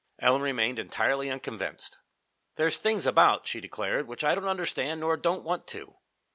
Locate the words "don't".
4.33-4.45, 5.15-5.43